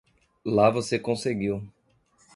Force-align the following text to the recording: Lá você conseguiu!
Lá 0.43 0.71
você 0.71 0.97
conseguiu! 0.97 1.63